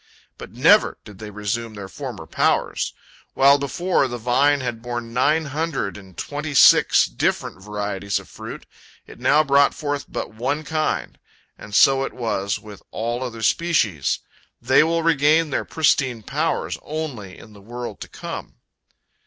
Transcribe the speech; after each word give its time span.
But 0.39 0.51
never 0.53 0.97
did 1.05 1.19
they 1.19 1.29
resume 1.29 1.75
their 1.75 1.87
former 1.87 2.25
powers. 2.25 2.95
While, 3.35 3.59
before, 3.59 4.07
the 4.07 4.17
vine 4.17 4.59
had 4.61 4.81
borne 4.81 5.13
nine 5.13 5.45
hundred 5.45 5.95
and 5.95 6.17
twenty 6.17 6.55
six 6.55 7.05
different 7.05 7.61
varieties 7.61 8.17
of 8.17 8.27
fruit, 8.27 8.65
it 9.05 9.19
now 9.19 9.43
brought 9.43 9.75
forth 9.75 10.07
but 10.11 10.33
one 10.33 10.63
kind. 10.63 11.19
And 11.55 11.75
so 11.75 12.03
it 12.03 12.13
was 12.13 12.57
with 12.57 12.81
all 12.89 13.23
other 13.23 13.43
species. 13.43 14.21
They 14.59 14.81
will 14.81 15.03
regain 15.03 15.51
their 15.51 15.65
pristine 15.65 16.23
powers 16.23 16.79
only 16.81 17.37
in 17.37 17.53
the 17.53 17.61
world 17.61 18.01
to 18.01 18.07
come. 18.07 18.55